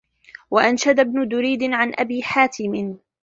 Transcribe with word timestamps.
وَأَنْشَدَ 0.51 0.99
ابْنُ 0.99 1.27
دُرَيْدٍ 1.27 1.63
عَنْ 1.73 1.93
أَبِي 1.99 2.23
حَاتِمٍ 2.23 2.97